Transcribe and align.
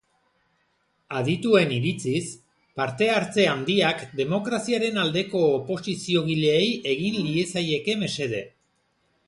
Adituen 1.17 1.73
iritziz, 1.75 2.21
parte-hartze 2.81 3.45
handiak 3.51 4.03
demokraziaren 4.21 4.97
aldeko 5.05 5.45
oposiziogileei 5.61 6.67
egin 6.95 7.19
liezaieke 7.29 7.99
mesede. 8.05 8.45